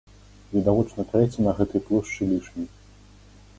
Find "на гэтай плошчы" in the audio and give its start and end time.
1.47-2.21